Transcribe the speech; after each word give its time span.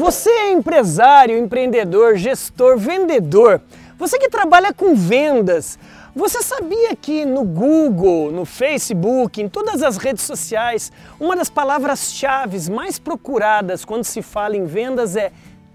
Você 0.00 0.30
é 0.30 0.52
empresário, 0.52 1.36
empreendedor, 1.36 2.16
gestor, 2.16 2.78
vendedor, 2.78 3.60
você 3.98 4.18
que 4.18 4.30
trabalha 4.30 4.72
com 4.72 4.94
vendas, 4.94 5.78
você 6.16 6.42
sabia 6.42 6.96
que 6.96 7.26
no 7.26 7.44
Google, 7.44 8.32
no 8.32 8.46
Facebook, 8.46 9.42
em 9.42 9.46
todas 9.46 9.82
as 9.82 9.98
redes 9.98 10.24
sociais, 10.24 10.90
uma 11.20 11.36
das 11.36 11.50
palavras-chave 11.50 12.70
mais 12.70 12.98
procuradas 12.98 13.84
quando 13.84 14.04
se 14.04 14.22
fala 14.22 14.56
em 14.56 14.64
vendas 14.64 15.16
é 15.16 15.32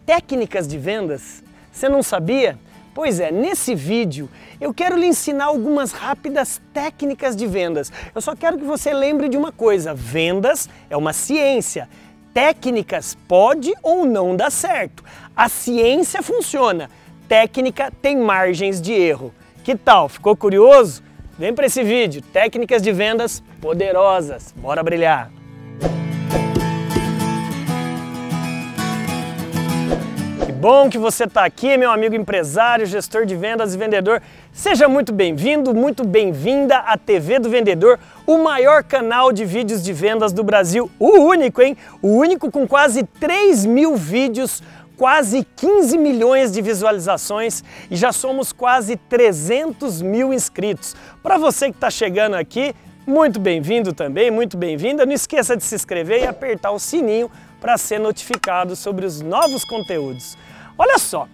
técnicas 0.07 0.67
de 0.67 0.79
vendas? 0.79 1.43
Você 1.71 1.87
não 1.87 2.01
sabia? 2.01 2.57
Pois 2.95 3.19
é, 3.19 3.31
nesse 3.31 3.75
vídeo 3.75 4.27
eu 4.59 4.73
quero 4.73 4.97
lhe 4.97 5.05
ensinar 5.05 5.45
algumas 5.45 5.91
rápidas 5.91 6.59
técnicas 6.73 7.35
de 7.35 7.45
vendas. 7.45 7.91
Eu 8.15 8.21
só 8.21 8.35
quero 8.35 8.57
que 8.57 8.65
você 8.65 8.91
lembre 8.91 9.29
de 9.29 9.37
uma 9.37 9.51
coisa: 9.51 9.93
vendas 9.93 10.67
é 10.89 10.97
uma 10.97 11.13
ciência. 11.13 11.87
Técnicas 12.35 13.17
pode 13.29 13.73
ou 13.81 14.05
não 14.05 14.35
dar 14.35 14.51
certo. 14.51 15.05
A 15.33 15.47
ciência 15.47 16.21
funciona, 16.21 16.89
técnica 17.29 17.89
tem 18.01 18.17
margens 18.17 18.81
de 18.81 18.91
erro. 18.91 19.33
Que 19.63 19.73
tal? 19.73 20.09
Ficou 20.09 20.35
curioso? 20.35 21.01
Vem 21.39 21.53
para 21.55 21.67
esse 21.67 21.81
vídeo, 21.81 22.21
técnicas 22.21 22.81
de 22.81 22.91
vendas 22.91 23.41
poderosas. 23.61 24.53
Bora 24.57 24.83
brilhar! 24.83 25.31
Bom 30.67 30.89
que 30.89 30.97
você 30.97 31.25
está 31.25 31.45
aqui, 31.45 31.77
meu 31.77 31.91
amigo 31.91 32.15
empresário, 32.15 32.87
gestor 32.87 33.23
de 33.23 33.35
vendas 33.35 33.75
e 33.75 33.77
vendedor. 33.77 34.19
Seja 34.51 34.89
muito 34.89 35.13
bem-vindo, 35.13 35.75
muito 35.75 36.03
bem-vinda 36.03 36.77
à 36.77 36.97
TV 36.97 37.37
do 37.37 37.51
Vendedor, 37.51 37.99
o 38.25 38.39
maior 38.39 38.83
canal 38.83 39.31
de 39.31 39.45
vídeos 39.45 39.83
de 39.83 39.93
vendas 39.93 40.33
do 40.33 40.43
Brasil. 40.43 40.89
O 40.97 41.19
único, 41.19 41.61
hein? 41.61 41.77
O 42.01 42.17
único 42.17 42.49
com 42.49 42.67
quase 42.67 43.03
3 43.03 43.63
mil 43.67 43.95
vídeos 43.95 44.63
quase 44.97 45.45
15 45.55 45.99
milhões 45.99 46.51
de 46.51 46.63
visualizações 46.63 47.63
e 47.91 47.95
já 47.95 48.11
somos 48.11 48.51
quase 48.51 48.95
300 48.95 50.01
mil 50.01 50.33
inscritos. 50.33 50.95
Para 51.21 51.37
você 51.37 51.67
que 51.67 51.77
está 51.77 51.91
chegando 51.91 52.33
aqui, 52.33 52.73
muito 53.05 53.39
bem-vindo 53.39 53.93
também, 53.93 54.31
muito 54.31 54.57
bem-vinda. 54.57 55.05
Não 55.05 55.13
esqueça 55.13 55.55
de 55.55 55.63
se 55.63 55.75
inscrever 55.75 56.23
e 56.23 56.25
apertar 56.25 56.71
o 56.71 56.79
sininho 56.79 57.29
para 57.61 57.77
ser 57.77 57.99
notificado 57.99 58.75
sobre 58.75 59.05
os 59.05 59.21
novos 59.21 59.63
conteúdos. 59.63 60.35
Olha 60.77 60.97
só, 60.97 61.27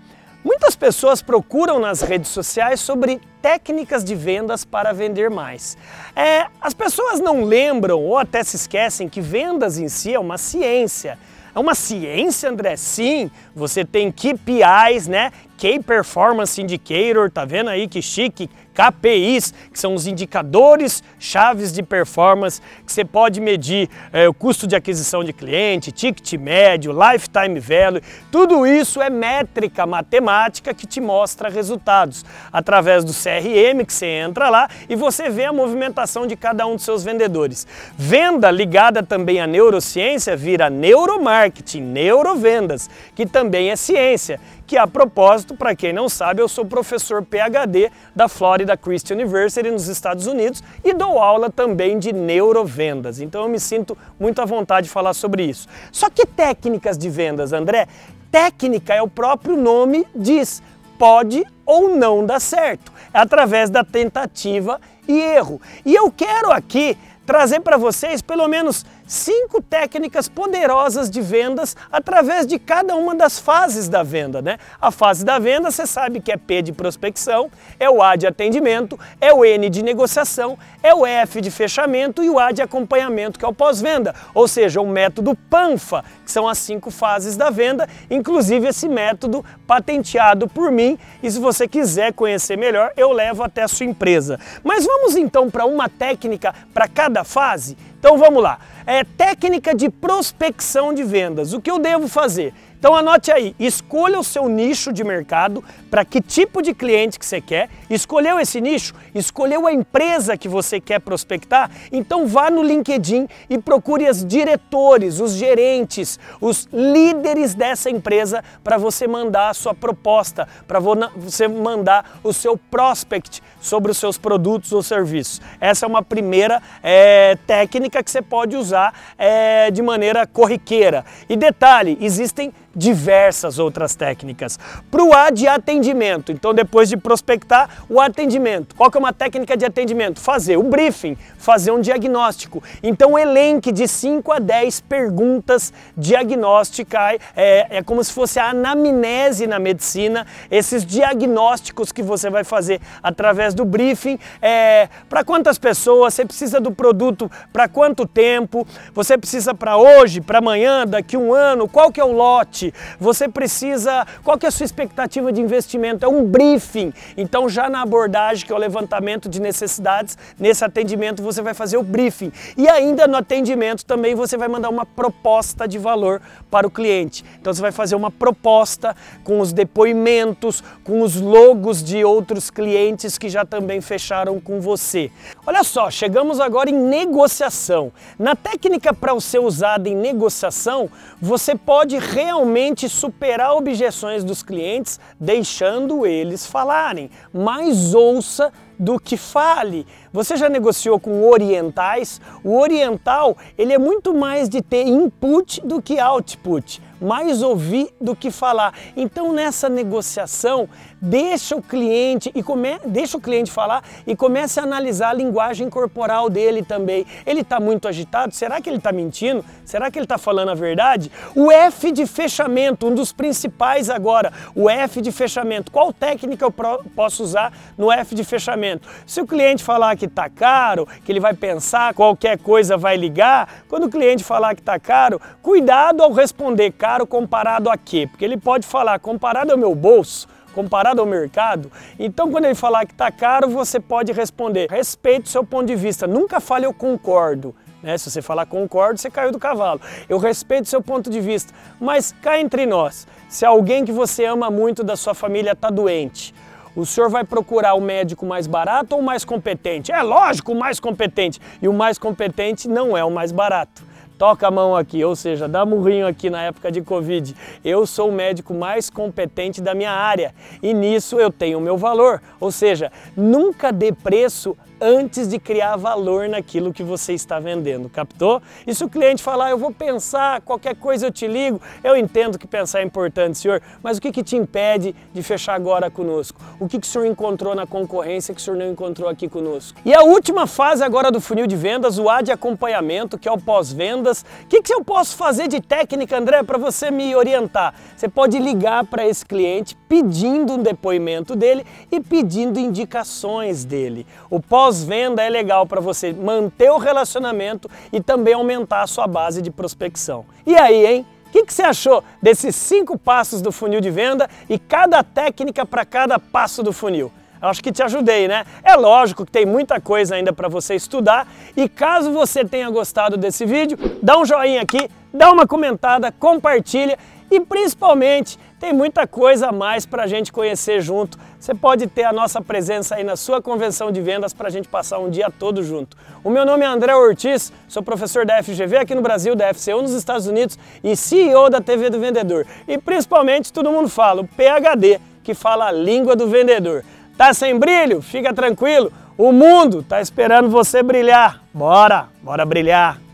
muitas 0.44 0.75
pessoas 0.75 1.22
procuram 1.22 1.80
nas 1.80 2.02
redes 2.02 2.30
sociais 2.30 2.80
sobre 2.80 3.20
técnicas 3.42 4.03
de 4.03 4.14
vendas 4.14 4.64
para 4.64 4.94
vender 4.94 5.30
mais. 5.30 5.78
É, 6.16 6.45
as 6.61 6.73
pessoas 6.73 7.20
não 7.20 7.44
lembram 7.44 8.00
ou 8.00 8.17
até 8.17 8.44
se 8.44 8.56
esquecem 8.56 9.09
que 9.09 9.19
vendas 9.19 9.78
em 9.80 9.89
si 9.89 10.14
é 10.14 10.19
uma 10.19 10.38
ciência. 10.38 11.17
É 11.53 11.59
uma 11.59 11.75
ciência, 11.75 12.50
André? 12.50 12.78
Sim, 12.78 13.30
você 13.53 13.84
tem 13.84 14.09
KPIs, 14.12 15.08
né? 15.08 15.31
Key 15.58 15.80
Performance 15.80 16.62
Indicator, 16.62 17.30
tá 17.30 17.44
vendo 17.44 17.69
aí 17.69 17.88
que 17.88 18.02
chique? 18.02 18.50
KPIs, 18.82 19.54
que 19.72 19.80
são 19.80 19.94
os 19.94 20.08
indicadores 20.08 21.04
chaves 21.20 21.72
de 21.72 21.84
performance 21.84 22.60
que 22.84 22.92
você 22.92 23.06
pode 23.06 23.40
medir 23.40 23.88
é, 24.12 24.28
o 24.28 24.34
custo 24.34 24.66
de 24.66 24.76
aquisição 24.76 25.24
de 25.24 25.32
cliente, 25.32 25.92
ticket 25.92 26.34
médio, 26.34 26.92
lifetime 26.92 27.59
value, 27.59 28.02
tudo 28.32 28.66
isso 28.66 29.00
é 29.02 29.09
métrica 29.09 29.86
matemática 29.86 30.74
que 30.74 30.88
te 30.88 31.00
mostra 31.00 31.48
resultados 31.48 32.26
através 32.52 33.04
do 33.04 33.12
CRM 33.14 33.86
que 33.86 33.94
você 33.94 34.08
entra 34.08 34.50
lá 34.50 34.68
e 34.90 34.96
você 34.96 35.30
vê 35.30 35.46
a 35.46 35.54
movimentação 35.54 36.26
de 36.26 36.36
cada 36.36 36.66
um 36.66 36.76
dos 36.76 36.86
seus 36.86 37.04
vendedores. 37.04 37.68
Venda 37.96 38.50
ligada 38.50 39.04
também 39.04 39.40
à 39.40 39.46
neurociência 39.46 40.36
vira 40.36 40.70
neuromarketing, 40.70 41.82
neurovendas, 41.82 42.90
que 43.14 43.26
também 43.26 43.70
é 43.70 43.76
ciência 43.76 44.40
que 44.72 44.78
a 44.78 44.88
propósito, 44.88 45.54
para 45.54 45.76
quem 45.76 45.92
não 45.92 46.08
sabe, 46.08 46.41
eu 46.41 46.47
sou 46.47 46.64
professor 46.64 47.25
PhD 47.25 47.91
da 48.16 48.30
Florida 48.72 48.78
Christian 48.78 49.16
University 49.18 49.70
nos 49.70 49.88
Estados 49.88 50.28
Unidos 50.28 50.64
e 50.84 50.94
dou 50.94 51.20
aula 51.20 51.50
também 51.50 52.00
de 52.00 52.14
neurovendas. 52.14 53.20
Então 53.20 53.44
eu 53.44 53.50
me 53.50 53.59
sinto 53.59 53.98
muito 54.20 54.42
à 54.42 54.46
vontade 54.46 54.88
de 54.88 54.94
falar 54.94 55.14
sobre 55.14 55.44
isso. 55.44 55.68
Só 55.92 56.09
que 56.09 56.26
técnicas 56.26 56.98
de 56.98 57.09
vendas, 57.09 57.54
André? 57.54 57.88
Técnica 58.32 58.94
é 58.94 59.02
o 59.02 59.08
próprio 59.08 59.58
nome 59.58 60.06
diz, 60.16 60.62
pode 60.98 61.44
ou 61.66 61.96
não 61.96 62.26
dar 62.26 62.40
certo. 62.40 62.92
É 63.14 63.20
através 63.20 63.70
da 63.70 63.84
tentativa 63.84 64.80
e 65.08 65.20
erro. 65.20 65.62
E 65.86 65.94
eu 65.94 66.12
quero 66.12 66.52
aqui 66.52 66.98
trazer 67.26 67.59
para 67.59 67.78
vocês 67.78 68.22
pelo 68.22 68.48
menos 68.48 68.86
cinco 69.11 69.61
técnicas 69.61 70.29
poderosas 70.29 71.09
de 71.09 71.19
vendas 71.19 71.75
através 71.91 72.47
de 72.47 72.57
cada 72.57 72.95
uma 72.95 73.13
das 73.13 73.38
fases 73.38 73.89
da 73.89 74.03
venda, 74.03 74.41
né? 74.41 74.57
A 74.79 74.89
fase 74.89 75.25
da 75.25 75.38
venda, 75.38 75.69
você 75.69 75.85
sabe 75.85 76.22
que 76.22 76.31
é 76.31 76.38
P 76.38 76.61
de 76.61 76.72
prospecção, 76.72 77.51
é 77.77 77.89
o 77.89 78.01
A 78.01 78.16
de 78.16 78.25
atendimento, 78.25 78.97
é 79.19 79.33
o 79.33 79.44
N 79.44 79.69
de 79.69 79.83
negociação, 79.83 80.57
é 80.81 80.95
o 80.95 81.05
F 81.05 81.41
de 81.41 81.51
fechamento 81.51 82.23
e 82.23 82.29
o 82.29 82.39
A 82.39 82.53
de 82.53 82.61
acompanhamento, 82.61 83.38
que 83.38 83.44
é 83.44 83.47
o 83.47 83.53
pós-venda, 83.53 84.16
ou 84.33 84.47
seja, 84.47 84.79
o 84.79 84.88
método 84.88 85.35
PANFA, 85.49 86.05
que 86.23 86.31
são 86.31 86.47
as 86.47 86.57
cinco 86.59 86.89
fases 86.89 87.35
da 87.35 87.49
venda, 87.49 87.89
inclusive 88.09 88.69
esse 88.69 88.88
método 88.88 89.43
patenteado 89.67 90.47
por 90.47 90.72
mim, 90.72 90.97
e 91.22 91.29
se 91.29 91.38
você 91.38 91.67
quiser 91.67 92.13
conhecer 92.13 92.57
melhor, 92.57 92.93
eu 92.95 93.11
levo 93.11 93.43
até 93.43 93.63
a 93.63 93.67
sua 93.67 93.85
empresa. 93.85 94.39
Mas 94.63 94.85
vamos 94.85 95.17
então 95.17 95.49
para 95.49 95.66
uma 95.66 95.89
técnica 95.89 96.55
para 96.73 96.88
cada 96.88 97.25
fase? 97.25 97.75
Então 98.01 98.17
vamos 98.17 98.41
lá. 98.41 98.57
É 98.84 99.03
técnica 99.03 99.75
de 99.75 99.88
prospecção 99.88 100.91
de 100.91 101.03
vendas. 101.03 101.53
O 101.53 101.62
que 101.62 101.69
eu 101.69 101.78
devo 101.78 102.07
fazer? 102.07 102.51
Então 102.81 102.96
anote 102.96 103.31
aí, 103.31 103.56
escolha 103.59 104.19
o 104.19 104.24
seu 104.24 104.50
nicho 104.50 104.92
de 104.92 105.03
mercado, 105.03 105.64
para 105.92 106.03
que 106.03 106.19
tipo 106.19 106.64
de 106.64 106.74
cliente 106.74 107.19
que 107.19 107.25
você 107.28 107.40
quer. 107.40 107.69
Escolheu 107.88 108.40
esse 108.40 108.59
nicho? 108.59 108.96
Escolheu 109.14 109.68
a 109.68 109.72
empresa 109.72 110.36
que 110.36 110.50
você 110.50 110.80
quer 110.80 111.00
prospectar? 111.00 111.70
Então 111.91 112.25
vá 112.25 112.50
no 112.50 112.64
LinkedIn 112.64 113.28
e 113.47 113.59
procure 113.59 114.09
os 114.09 114.25
diretores, 114.25 115.20
os 115.20 115.34
gerentes, 115.34 116.20
os 116.41 116.68
líderes 116.74 117.53
dessa 117.53 117.88
empresa 117.88 118.44
para 118.64 118.80
você 118.80 119.08
mandar 119.08 119.50
a 119.50 119.53
sua 119.53 119.75
proposta, 119.75 120.47
para 120.68 120.80
você 120.80 121.47
mandar 121.47 122.20
o 122.24 122.34
seu 122.34 122.58
prospect 122.58 123.44
sobre 123.59 123.91
os 123.91 124.00
seus 124.00 124.18
produtos 124.18 124.72
ou 124.72 124.81
serviços. 124.81 125.40
Essa 125.59 125.86
é 125.86 125.88
uma 125.88 126.02
primeira 126.02 126.59
é, 126.81 127.38
técnica 127.46 128.02
que 128.02 128.09
você 128.09 128.24
pode 128.24 128.56
usar 128.56 128.91
é, 129.20 129.70
de 129.70 129.84
maneira 129.84 130.25
corriqueira. 130.25 131.06
E 131.30 131.38
detalhe, 131.38 131.96
existem 132.02 132.52
diversas 132.76 133.59
outras 133.59 133.96
técnicas. 133.96 134.58
Para 134.90 135.04
o 135.04 135.14
A 135.14 135.30
de 135.30 135.48
atendimento, 135.48 136.32
então 136.32 136.54
depois 136.54 136.90
de 136.90 136.98
prospectar, 136.98 137.84
o 137.90 138.00
atendimento. 138.00 138.76
Qual 138.76 138.90
que 138.90 138.98
é 138.98 139.00
uma 139.00 139.14
técnica 139.14 139.58
de 139.58 139.66
atendimento? 139.66 140.20
Fazer 140.20 140.58
o 140.58 140.64
briefing, 140.64 141.18
fazer 141.38 141.72
um 141.72 141.82
diagnóstico. 141.82 142.64
Então 142.82 143.18
elenque 143.18 143.72
de 143.72 143.88
5 143.88 144.32
a 144.32 144.40
10 144.40 144.82
perguntas 144.82 145.74
diagnósticas, 145.96 147.18
é, 147.36 147.78
é 147.78 147.84
como 147.84 148.04
se 148.04 148.12
fosse 148.12 148.40
a 148.40 148.50
anamnese 148.50 149.48
na 149.48 149.59
medicina, 149.59 150.26
esses 150.50 150.86
diagnósticos 150.86 151.92
que 151.92 152.02
você 152.02 152.30
vai 152.30 152.44
fazer 152.44 152.82
através 153.02 153.53
do 153.53 153.66
briefing. 153.66 154.20
É, 154.42 154.90
para 155.09 155.24
quantas 155.24 155.58
pessoas, 155.58 156.14
você 156.14 156.26
precisa 156.26 156.59
do 156.59 156.72
produto 156.72 157.30
para 157.53 157.68
quanto 157.68 158.06
tempo, 158.06 158.68
você 158.94 159.18
precisa 159.18 159.53
para 159.53 159.78
hoje, 159.78 160.22
para 160.22 160.40
amanhã, 160.40 160.86
daqui 160.86 161.16
um 161.16 161.34
ano, 161.34 161.68
qual 161.68 161.92
que 161.92 162.00
é 162.00 162.03
o 162.03 162.12
lote, 162.12 162.60
você 162.99 163.27
precisa, 163.27 164.05
qual 164.23 164.38
que 164.38 164.45
é 164.45 164.49
a 164.49 164.51
sua 164.51 164.66
expectativa 164.66 165.31
de 165.31 165.41
investimento? 165.41 166.05
É 166.05 166.07
um 166.07 166.25
briefing. 166.25 166.94
Então 167.17 167.47
já 167.49 167.69
na 167.69 167.81
abordagem, 167.81 168.45
que 168.45 168.51
é 168.51 168.55
o 168.55 168.59
levantamento 168.59 169.29
de 169.29 169.41
necessidades, 169.41 170.17
nesse 170.38 170.63
atendimento 170.63 171.23
você 171.23 171.41
vai 171.41 171.53
fazer 171.53 171.77
o 171.77 171.83
briefing. 171.83 172.31
E 172.57 172.67
ainda 172.67 173.07
no 173.07 173.17
atendimento 173.17 173.85
também 173.85 174.13
você 174.13 174.38
vai 174.38 174.47
mandar 174.47 174.69
uma 174.69 174.85
proposta 174.85 175.67
de 175.67 175.78
valor 175.78 176.22
para 176.49 176.67
o 176.67 176.72
cliente. 176.72 177.23
Então 177.40 177.53
você 177.53 177.61
vai 177.61 177.72
fazer 177.72 177.96
uma 177.96 178.11
proposta 178.11 178.96
com 179.23 179.40
os 179.40 179.53
depoimentos, 179.53 180.64
com 180.84 181.02
os 181.02 181.16
logos 181.19 181.81
de 181.84 182.03
outros 182.03 182.49
clientes 182.49 183.17
que 183.17 183.29
já 183.29 183.46
também 183.46 183.79
fecharam 183.81 184.40
com 184.40 184.59
você. 184.59 185.09
Olha 185.46 185.64
só, 185.64 185.90
chegamos 185.90 186.40
agora 186.40 186.69
em 186.69 186.75
negociação. 186.75 187.91
Na 188.19 188.35
técnica 188.35 188.93
para 188.93 189.17
ser 189.22 189.40
usada 189.40 189.87
em 189.87 189.96
negociação, 189.96 190.90
você 191.22 191.55
pode 191.55 191.97
realmente 191.97 192.51
superar 192.88 193.56
objeções 193.56 194.24
dos 194.24 194.44
clientes, 194.44 195.00
deixando 195.20 196.06
eles 196.06 196.46
falarem. 196.46 197.09
Mas 197.34 197.94
ouça 197.94 198.52
do 198.78 199.00
que 199.00 199.16
fale. 199.16 199.86
Você 200.12 200.36
já 200.36 200.50
negociou 200.50 201.00
com 201.00 201.28
orientais? 201.28 202.20
O 202.44 202.58
oriental, 202.58 203.38
ele 203.58 203.74
é 203.74 203.78
muito 203.78 204.14
mais 204.14 204.50
de 204.50 204.62
ter 204.62 204.88
input 204.88 205.62
do 205.62 205.82
que 205.82 206.00
output. 206.00 206.82
Mais 207.02 207.42
ouvir 207.42 207.90
do 208.00 208.16
que 208.16 208.30
falar. 208.30 208.74
Então 208.96 209.34
nessa 209.34 209.68
negociação, 209.68 210.70
deixa 211.02 211.56
o 211.56 211.62
cliente 211.62 212.32
e 212.36 212.44
come, 212.44 212.80
deixa 212.86 213.18
o 213.18 213.22
cliente 213.22 213.52
falar 213.52 213.84
e 214.06 214.16
comece 214.16 214.59
a 214.59 214.64
analisar 214.64 215.09
a 215.09 215.14
linguagem 215.14 215.70
corporal 215.70 216.30
dele 216.30 216.62
também. 216.62 217.06
Ele 217.26 217.42
está 217.42 217.59
muito 217.59 217.88
agitado? 217.88 218.36
Será 218.36 218.62
que 218.62 218.70
ele 218.70 218.78
está 218.78 218.92
mentindo? 218.92 219.44
Será 219.66 219.90
que 219.90 219.98
ele 219.98 220.06
está 220.06 220.20
falando 220.20 220.50
a 220.50 220.53
verdade? 220.53 221.12
O 221.36 221.52
F 221.52 221.92
de 221.92 222.06
fechamento, 222.06 222.88
um 222.88 222.94
dos 222.94 223.12
principais 223.12 223.90
agora, 223.90 224.32
o 224.53 224.70
F 224.70 225.02
de 225.02 225.12
fechamento. 225.12 225.72
Qual 225.72 225.92
técnica 225.92 226.46
eu 226.46 226.52
posso 226.52 227.24
usar 227.24 227.52
no 227.78 227.92
F 227.92 228.14
de 228.14 228.24
fechamento? 228.24 228.88
Se 229.08 229.20
o 229.20 229.26
cliente 229.26 229.64
falar 229.64 229.96
que 229.96 230.06
está 230.06 230.30
caro, 230.30 230.88
que 231.03 231.12
ele 231.12 231.20
vai 231.20 231.34
pensar 231.34 231.94
qualquer 231.94 232.38
coisa 232.38 232.78
vai 232.78 232.96
ligar, 232.96 233.64
quando 233.68 233.86
o 233.86 233.90
cliente 233.90 234.24
falar 234.24 234.53
que 234.53 234.62
está 234.62 234.80
caro, 234.80 235.20
cuidado 235.42 236.03
ao 236.03 236.12
responder 236.12 236.72
caro 236.72 236.91
comparado 237.08 237.70
a 237.70 237.78
quê? 237.78 238.08
Porque 238.08 238.26
ele 238.26 238.38
pode 238.38 238.67
falar 238.67 238.99
comparado 238.99 239.52
ao 239.52 239.58
meu 239.58 239.73
bolso, 239.73 240.28
comparado 240.53 241.02
ao 241.02 241.08
mercado. 241.08 241.72
Então, 241.97 242.29
quando 242.29 242.46
ele 242.46 242.55
falar 242.55 242.85
que 242.85 242.91
está 242.91 243.11
caro, 243.11 243.49
você 243.49 243.79
pode 243.79 244.11
responder: 244.11 244.70
respeito 244.70 245.26
o 245.26 245.29
seu 245.29 245.43
ponto 245.43 245.67
de 245.67 245.76
vista. 245.76 246.05
Nunca 246.05 246.40
fale 246.40 246.66
eu 246.66 246.73
concordo. 246.73 247.55
Né? 247.82 247.97
Se 247.97 248.11
você 248.11 248.22
falar 248.22 248.46
concordo, 248.46 248.99
você 248.99 249.09
caiu 249.09 249.32
do 249.32 249.40
cavalo. 249.40 249.82
Eu 250.08 250.17
respeito 250.17 250.66
o 250.66 250.70
seu 250.70 250.82
ponto 250.82 251.09
de 251.09 251.20
vista, 251.20 251.53
mas 251.79 252.14
cá 252.22 252.40
entre 252.40 252.66
nós, 252.66 253.08
se 253.28 253.46
alguém 253.46 253.84
que 253.84 253.91
você 253.91 254.26
ama 254.26 254.52
muito 254.52 254.84
da 254.84 254.96
sua 254.96 255.16
família 255.16 255.53
está 255.53 255.70
doente, 255.70 256.34
o 256.75 256.86
senhor 256.86 257.10
vai 257.10 257.24
procurar 257.24 257.74
o 257.74 257.82
médico 257.82 258.25
mais 258.25 258.46
barato 258.46 258.96
ou 258.96 259.01
o 259.01 259.03
mais 259.03 259.25
competente? 259.25 259.91
É 259.91 260.01
lógico, 260.01 260.51
o 260.51 260.55
mais 260.55 260.79
competente. 260.79 261.39
E 261.62 261.67
o 261.67 261.74
mais 261.74 261.98
competente 261.98 262.70
não 262.70 262.96
é 262.96 263.03
o 263.03 263.12
mais 263.12 263.32
barato 263.32 263.90
toca 264.22 264.48
a 264.48 264.51
mão 264.51 264.75
aqui, 264.75 265.03
ou 265.03 265.15
seja, 265.15 265.48
dá 265.48 265.65
murrinho 265.65 266.06
aqui 266.06 266.29
na 266.29 266.44
época 266.44 266.72
de 266.72 266.79
Covid. 266.79 267.36
Eu 267.65 267.88
sou 267.88 268.10
o 268.10 268.12
médico 268.12 268.53
mais 268.53 268.88
competente 268.88 269.60
da 269.60 269.74
minha 269.74 269.89
área 269.89 270.36
e 270.62 270.75
nisso 270.75 271.20
eu 271.20 271.32
tenho 271.32 271.58
o 271.58 271.62
meu 271.62 271.75
valor. 271.75 272.22
Ou 272.39 272.51
seja, 272.51 272.91
nunca 273.18 273.72
dê 273.72 273.91
preço 273.91 274.56
antes 274.81 275.27
de 275.27 275.38
criar 275.39 275.75
valor 275.75 276.27
naquilo 276.27 276.74
que 276.74 276.81
você 276.81 277.13
está 277.13 277.39
vendendo, 277.39 277.88
captou? 277.88 278.41
E 278.65 278.74
se 278.74 278.83
o 278.83 278.89
cliente 278.89 279.22
falar, 279.22 279.51
eu 279.51 279.57
vou 279.57 279.72
pensar, 279.72 280.41
qualquer 280.41 280.75
coisa 280.75 281.05
eu 281.05 281.12
te 281.12 281.27
ligo, 281.27 281.62
eu 281.83 281.95
entendo 281.95 282.39
que 282.39 282.48
pensar 282.48 282.79
é 282.79 282.83
importante, 282.83 283.38
senhor, 283.38 283.62
mas 283.83 283.98
o 283.98 284.01
que, 284.01 284.12
que 284.12 284.24
te 284.24 284.36
impede 284.36 284.95
de 285.13 285.22
fechar 285.22 285.53
agora 285.53 285.91
conosco? 285.91 286.41
O 286.60 286.67
que, 286.67 286.79
que 286.79 286.88
o 286.88 286.89
senhor 286.89 287.05
encontrou 287.05 287.53
na 287.53 287.67
concorrência 287.67 288.33
que 288.33 288.41
o 288.41 288.43
senhor 288.43 288.57
não 288.57 288.72
encontrou 288.72 289.07
aqui 289.07 289.29
conosco? 289.29 289.79
E 289.86 289.93
a 289.93 290.01
última 290.01 290.48
fase 290.48 290.83
agora 290.83 291.12
do 291.12 291.22
funil 291.22 291.45
de 291.45 291.55
vendas, 291.55 292.00
o 292.00 292.10
A 292.10 292.22
de 292.22 292.31
acompanhamento, 292.31 293.19
que 293.19 293.29
é 293.29 293.31
o 293.31 293.38
pós-vendas. 293.38 294.25
O 294.43 294.48
que, 294.48 294.62
que 294.62 294.74
eu 294.74 294.83
posso 294.83 295.15
fazer 295.15 295.48
de 295.48 295.62
técnica, 295.62 296.17
André, 296.17 296.41
para 296.41 296.57
você 296.57 296.89
me 296.89 297.15
orientar? 297.15 297.74
Você 297.95 298.07
pode 298.07 298.39
ligar 298.39 298.86
para 298.86 299.05
esse 299.05 299.25
cliente 299.25 299.75
pedindo 299.88 300.53
um 300.53 300.63
depoimento 300.63 301.36
dele 301.36 301.65
e 301.91 302.00
pedindo 302.00 302.60
indicações 302.60 303.65
dele. 303.65 304.07
O 304.29 304.39
pós 304.39 304.71
pós-venda 304.72 305.22
é 305.22 305.29
legal 305.29 305.68
para 305.68 305.82
você 305.82 306.13
manter 306.13 306.72
o 306.72 306.77
relacionamento 306.77 307.70
e 307.91 308.00
também 308.00 308.34
aumentar 308.34 308.84
a 308.84 308.88
sua 308.88 309.06
base 309.06 309.41
de 309.41 309.51
prospecção. 309.51 310.25
E 310.48 310.56
aí, 310.56 310.86
hein? 310.86 311.06
O 311.27 311.32
que, 311.32 311.46
que, 311.46 311.53
você 311.53 311.63
achou 311.63 312.01
desses 312.22 312.56
cinco 312.56 312.98
passos 312.98 313.41
do 313.41 313.51
funil 313.51 313.82
de 313.82 313.89
venda 313.89 314.29
e 314.50 314.58
cada 314.58 315.03
técnica 315.03 315.65
para 315.65 315.86
cada 315.86 316.18
passo 316.18 316.63
do 316.63 316.72
funil? 316.72 317.12
Acho 317.41 317.62
que 317.62 317.72
te 317.72 317.84
ajudei, 317.84 318.29
né? 318.29 318.46
É 318.63 318.75
lógico 318.75 319.25
que 319.25 319.32
tem 319.32 319.46
muita 319.46 319.82
coisa 319.82 320.15
ainda 320.15 320.32
para 320.32 320.48
você 320.48 320.75
estudar 320.75 321.27
e 321.58 321.67
caso 321.67 322.13
você 322.13 322.46
tenha 322.46 322.70
gostado 322.70 323.17
desse 323.17 323.46
vídeo, 323.46 323.77
dá 324.01 324.17
um 324.17 324.25
joinha 324.25 324.62
aqui, 324.62 324.89
dá 325.13 325.32
uma 325.32 325.46
comentada, 325.46 326.13
compartilha 326.13 326.98
e 327.31 327.39
principalmente 327.39 328.38
tem 328.60 328.74
muita 328.74 329.07
coisa 329.07 329.48
a 329.48 329.51
mais 329.51 329.86
para 329.86 330.03
a 330.03 330.07
gente 330.07 330.31
conhecer 330.31 330.81
junto. 330.81 331.17
Você 331.39 331.55
pode 331.55 331.88
ter 331.88 332.03
a 332.03 332.12
nossa 332.12 332.41
presença 332.41 332.95
aí 332.95 333.03
na 333.03 333.15
sua 333.15 333.41
convenção 333.41 333.89
de 333.91 334.01
vendas 334.01 334.33
para 334.33 334.50
a 334.50 334.51
gente 334.51 334.67
passar 334.67 335.00
um 335.00 335.10
dia 335.10 335.31
todo 335.31 335.63
junto. 335.63 335.98
O 336.24 336.29
meu 336.29 336.45
nome 336.45 336.63
é 336.63 336.67
André 336.67 336.93
Ortiz, 336.93 337.51
sou 337.67 337.81
professor 337.81 338.25
da 338.25 338.43
FGV 338.43 338.77
aqui 338.77 338.93
no 338.93 339.01
Brasil, 339.01 339.36
da 339.36 339.51
FCU 339.53 339.81
nos 339.81 339.93
Estados 339.93 340.27
Unidos 340.27 340.60
e 340.83 340.95
CEO 340.95 341.50
da 341.50 341.62
TV 341.62 341.89
do 341.89 342.00
Vendedor. 342.00 342.45
E 342.67 342.77
principalmente 342.77 343.51
todo 343.51 343.72
mundo 343.72 343.88
fala, 343.88 344.22
o 344.22 344.27
PHD, 344.27 345.00
que 345.24 345.33
fala 345.33 345.67
a 345.67 345.72
língua 345.72 346.15
do 346.15 346.27
vendedor. 346.27 346.83
Tá 347.17 347.33
sem 347.33 347.57
brilho? 347.57 348.01
Fica 348.01 348.33
tranquilo, 348.33 348.91
o 349.17 349.31
mundo 349.31 349.83
tá 349.83 350.01
esperando 350.01 350.50
você 350.50 350.83
brilhar. 350.83 351.41
Bora, 351.53 352.10
bora 352.22 352.45
brilhar. 352.45 353.11